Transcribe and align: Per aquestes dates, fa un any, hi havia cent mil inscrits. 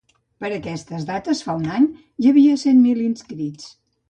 Per 0.43 0.49
aquestes 0.53 1.05
dates, 1.09 1.41
fa 1.49 1.57
un 1.59 1.67
any, 1.75 1.85
hi 2.21 2.27
havia 2.33 2.57
cent 2.63 2.81
mil 2.87 3.05
inscrits. 3.11 3.71